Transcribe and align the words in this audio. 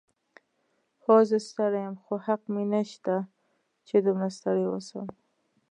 هو، 1.03 1.15
زه 1.29 1.37
ستړی 1.47 1.81
یم، 1.85 1.95
خو 2.03 2.13
حق 2.25 2.41
مې 2.53 2.63
نشته 2.73 3.15
چې 3.87 3.95
دومره 4.05 4.27
ستړی 4.37 4.65
واوسم. 4.67 5.07